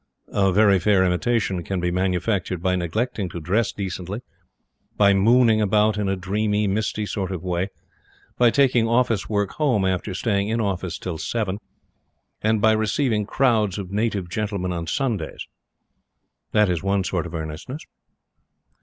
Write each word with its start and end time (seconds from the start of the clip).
A 0.33 0.51
very 0.51 0.79
fair 0.79 1.05
imitation 1.05 1.61
can 1.61 1.79
be 1.79 1.91
manufactured 1.91 2.59
by 2.59 2.75
neglecting 2.75 3.29
to 3.29 3.39
dress 3.39 3.71
decently, 3.71 4.21
by 4.97 5.13
mooning 5.13 5.61
about 5.61 5.95
in 5.99 6.09
a 6.09 6.15
dreamy, 6.15 6.65
misty 6.65 7.05
sort 7.05 7.31
of 7.31 7.43
way, 7.43 7.69
by 8.35 8.49
taking 8.49 8.87
office 8.87 9.29
work 9.29 9.51
home 9.51 9.85
after 9.85 10.15
staying 10.15 10.47
in 10.49 10.59
office 10.59 10.97
till 10.97 11.19
seven, 11.19 11.59
and 12.41 12.59
by 12.63 12.71
receiving 12.71 13.27
crowds 13.27 13.77
of 13.77 13.91
native 13.91 14.27
gentlemen 14.27 14.71
on 14.73 14.87
Sundays. 14.87 15.45
That 16.51 16.67
is 16.67 16.81
one 16.81 17.03
sort 17.03 17.27
of 17.27 17.35
"earnestness." 17.35 17.83